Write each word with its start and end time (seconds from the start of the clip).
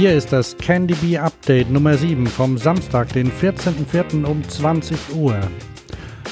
Hier 0.00 0.14
ist 0.14 0.32
das 0.32 0.56
Candy 0.56 0.94
Bee 0.94 1.18
Update 1.18 1.70
Nummer 1.70 1.94
7 1.94 2.26
vom 2.26 2.56
Samstag, 2.56 3.12
den 3.12 3.30
14.04. 3.30 4.24
um 4.24 4.42
20 4.42 4.96
Uhr. 5.14 5.38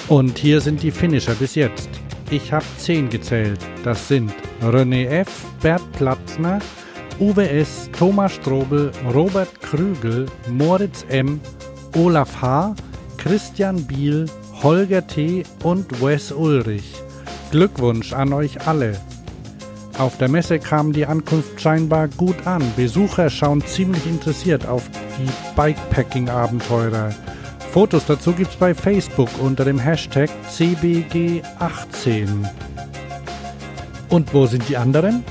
Und 0.09 0.39
hier 0.39 0.63
sind 0.63 0.83
die 0.83 0.91
Finisher 0.91 1.35
bis 1.35 1.55
jetzt. 1.55 1.91
Ich 2.31 2.51
habe 2.51 2.65
10 2.79 3.11
gezählt. 3.11 3.61
Das 3.85 4.09
sind 4.09 4.33
René 4.63 5.09
F., 5.09 5.29
Bert 5.61 5.83
Platzner, 5.93 6.61
Uwe 7.21 7.47
S., 7.47 7.91
Thomas 7.93 8.37
Strobel, 8.37 8.91
Robert 9.13 9.61
Krügel, 9.61 10.25
Moritz 10.51 11.05
M., 11.11 11.39
Olaf 11.95 12.41
H., 12.41 12.75
Christian 13.19 13.87
Biel, 13.87 14.25
Holger 14.63 15.07
T. 15.07 15.43
und 15.63 16.01
Wes 16.01 16.33
Ulrich. 16.33 16.95
Glückwunsch 17.51 18.15
an 18.15 18.33
euch 18.33 18.67
alle. 18.67 18.99
Auf 19.99 20.17
der 20.17 20.29
Messe 20.29 20.61
kam 20.61 20.93
die 20.93 21.07
Ankunft 21.07 21.61
scheinbar 21.61 22.07
gut 22.07 22.47
an. 22.47 22.63
Besucher 22.77 23.29
schauen 23.31 23.67
ziemlich 23.67 24.07
interessiert 24.07 24.65
auf 24.65 24.89
die 25.19 25.29
Bikepacking-Abenteurer. 25.57 27.11
Fotos 27.73 28.07
dazu 28.07 28.33
gibt's 28.33 28.55
bei 28.55 28.75
Facebook 28.75 29.29
unter 29.41 29.65
dem 29.65 29.81
Hashtag 29.81 30.31
CBG18. 30.49 32.29
Und 34.09 34.33
wo 34.33 34.47
sind 34.47 34.69
die 34.69 34.77
anderen? 34.77 35.25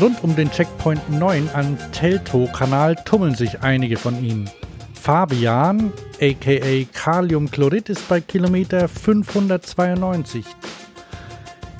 Rund 0.00 0.24
um 0.24 0.34
den 0.34 0.50
Checkpoint 0.50 1.10
9 1.10 1.50
am 1.52 1.76
Teltow-Kanal 1.92 2.96
tummeln 3.04 3.34
sich 3.34 3.60
einige 3.60 3.98
von 3.98 4.24
ihnen. 4.24 4.48
Fabian, 4.94 5.92
aka 6.20 6.86
Kaliumchlorid, 6.94 7.90
ist 7.90 8.08
bei 8.08 8.22
Kilometer 8.22 8.88
592. 8.88 10.46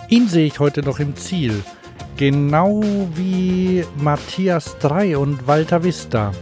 Ihn 0.08 0.28
sehe 0.28 0.46
ich 0.46 0.60
heute 0.60 0.82
noch 0.82 0.98
im 0.98 1.16
Ziel. 1.16 1.62
Genau 2.20 2.82
wie 3.14 3.82
Matthias 3.96 4.76
3 4.80 5.16
und 5.16 5.46
Walter 5.46 5.82
Vista. 5.82 6.32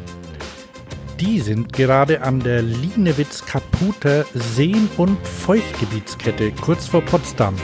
Die 1.20 1.38
sind 1.38 1.72
gerade 1.72 2.20
an 2.22 2.40
der 2.40 2.62
Lienewitz-Kaputer 2.62 4.24
Seen- 4.34 4.88
und 4.96 5.24
Feuchtgebietskette 5.24 6.50
kurz 6.50 6.88
vor 6.88 7.02
Potsdam. 7.02 7.54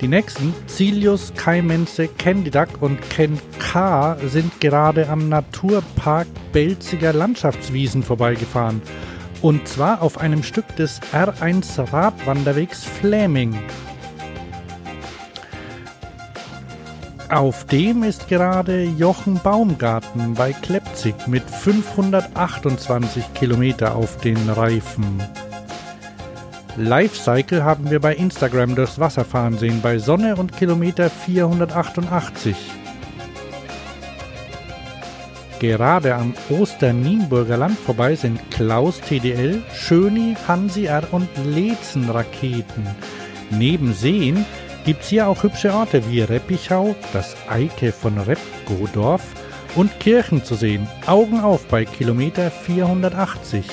Die 0.00 0.08
nächsten, 0.08 0.54
Cilius, 0.66 1.30
Kai 1.36 1.60
Menze, 1.60 2.08
Candidac 2.08 2.70
und 2.80 2.98
Ken 3.10 3.38
K. 3.58 4.16
sind 4.26 4.62
gerade 4.62 5.10
am 5.10 5.28
Naturpark 5.28 6.26
Belziger 6.54 7.12
Landschaftswiesen 7.12 8.02
vorbeigefahren. 8.02 8.80
Und 9.42 9.68
zwar 9.68 10.00
auf 10.00 10.16
einem 10.16 10.42
Stück 10.42 10.74
des 10.76 11.02
R1 11.12 11.92
Radwanderwegs 11.92 12.82
Fläming. 12.82 13.58
Auf 17.30 17.64
dem 17.66 18.02
ist 18.02 18.26
gerade 18.26 18.82
Jochen 18.82 19.38
Baumgarten 19.40 20.34
bei 20.34 20.52
Klepzig 20.52 21.14
mit 21.28 21.44
528 21.48 23.34
Kilometer 23.34 23.94
auf 23.94 24.16
den 24.16 24.36
Reifen. 24.48 25.22
Lifecycle 26.76 27.62
haben 27.62 27.88
wir 27.88 28.00
bei 28.00 28.16
Instagram 28.16 28.74
durchs 28.74 28.98
Wasser 28.98 29.24
fahren 29.24 29.56
sehen, 29.58 29.80
bei 29.80 29.98
Sonne 29.98 30.34
und 30.34 30.56
Kilometer 30.56 31.08
488. 31.08 32.56
Gerade 35.60 36.16
am 36.16 36.34
Osternienburger 36.48 37.58
Land 37.58 37.78
vorbei 37.78 38.16
sind 38.16 38.40
Klaus 38.50 39.00
TDL, 39.02 39.62
Schöni, 39.72 40.36
Hansi 40.48 40.86
R 40.86 41.04
und 41.12 41.28
Lezen 41.44 42.10
Raketen. 42.10 42.88
Neben 43.50 43.92
Seen 43.92 44.44
gibt's 44.84 45.08
hier 45.08 45.28
auch 45.28 45.42
hübsche 45.42 45.72
Orte 45.72 46.02
wie 46.08 46.20
Reppichau, 46.20 46.94
das 47.12 47.36
Eike 47.48 47.92
von 47.92 48.18
Repgodorf 48.18 49.22
und 49.74 49.98
Kirchen 50.00 50.44
zu 50.44 50.54
sehen. 50.54 50.88
Augen 51.06 51.40
auf 51.40 51.66
bei 51.66 51.84
Kilometer 51.84 52.50
480. 52.50 53.64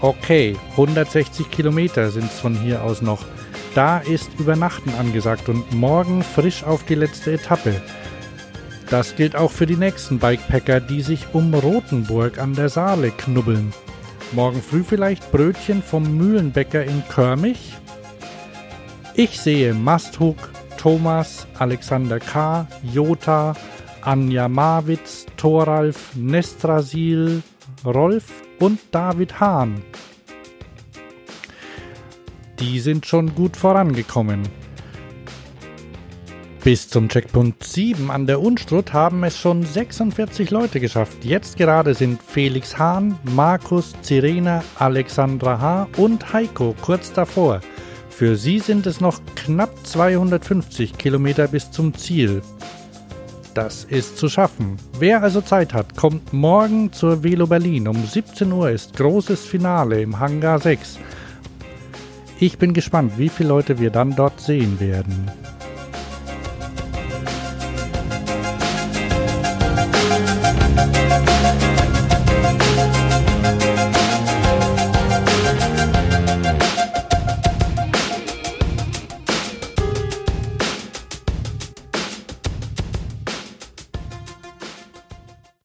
Okay, 0.00 0.56
160 0.72 1.50
Kilometer 1.50 2.10
sind's 2.10 2.40
von 2.40 2.54
hier 2.54 2.82
aus 2.82 3.02
noch. 3.02 3.24
Da 3.74 3.98
ist 3.98 4.30
Übernachten 4.38 4.92
angesagt 4.98 5.48
und 5.48 5.72
morgen 5.72 6.22
frisch 6.22 6.64
auf 6.64 6.84
die 6.84 6.96
letzte 6.96 7.32
Etappe. 7.32 7.80
Das 8.90 9.16
gilt 9.16 9.36
auch 9.36 9.50
für 9.50 9.64
die 9.64 9.76
nächsten 9.76 10.18
Bikepacker, 10.18 10.80
die 10.80 11.00
sich 11.00 11.26
um 11.32 11.54
Rothenburg 11.54 12.38
an 12.38 12.54
der 12.54 12.68
Saale 12.68 13.10
knubbeln. 13.10 13.72
Morgen 14.32 14.62
früh 14.62 14.82
vielleicht 14.82 15.30
Brötchen 15.32 15.82
vom 15.82 16.16
Mühlenbäcker 16.16 16.84
in 16.84 17.02
Körmich 17.08 17.74
ich 19.14 19.40
sehe 19.40 19.74
Masthug, 19.74 20.36
Thomas, 20.76 21.46
Alexander 21.58 22.18
K., 22.18 22.66
Jota, 22.82 23.54
Anja 24.00 24.48
Marwitz, 24.48 25.26
Thoralf, 25.36 26.14
Nestrasil, 26.16 27.42
Rolf 27.84 28.42
und 28.58 28.80
David 28.90 29.38
Hahn. 29.40 29.82
Die 32.58 32.80
sind 32.80 33.06
schon 33.06 33.34
gut 33.34 33.56
vorangekommen. 33.56 34.42
Bis 36.64 36.88
zum 36.88 37.08
Checkpunkt 37.08 37.64
7 37.64 38.08
an 38.08 38.28
der 38.28 38.40
Unstrut 38.40 38.92
haben 38.92 39.24
es 39.24 39.36
schon 39.36 39.64
46 39.64 40.50
Leute 40.50 40.78
geschafft. 40.78 41.24
Jetzt 41.24 41.56
gerade 41.56 41.92
sind 41.94 42.22
Felix 42.22 42.78
Hahn, 42.78 43.18
Markus, 43.34 43.94
Sirena, 44.00 44.62
Alexandra 44.76 45.60
H. 45.60 45.88
und 45.96 46.32
Heiko 46.32 46.76
kurz 46.80 47.12
davor. 47.12 47.60
Für 48.16 48.36
sie 48.36 48.58
sind 48.58 48.86
es 48.86 49.00
noch 49.00 49.20
knapp 49.34 49.74
250 49.84 50.96
Kilometer 50.98 51.48
bis 51.48 51.70
zum 51.70 51.94
Ziel. 51.94 52.42
Das 53.54 53.84
ist 53.84 54.16
zu 54.16 54.28
schaffen. 54.28 54.76
Wer 54.98 55.22
also 55.22 55.40
Zeit 55.40 55.74
hat, 55.74 55.96
kommt 55.96 56.32
morgen 56.32 56.92
zur 56.92 57.24
Velo 57.24 57.46
Berlin. 57.46 57.88
Um 57.88 58.04
17 58.04 58.52
Uhr 58.52 58.70
ist 58.70 58.96
großes 58.96 59.44
Finale 59.44 60.00
im 60.02 60.20
Hangar 60.20 60.60
6. 60.60 60.98
Ich 62.38 62.58
bin 62.58 62.74
gespannt, 62.74 63.14
wie 63.16 63.28
viele 63.28 63.48
Leute 63.48 63.78
wir 63.78 63.90
dann 63.90 64.14
dort 64.14 64.40
sehen 64.40 64.78
werden. 64.78 65.30
Musik 65.30 65.62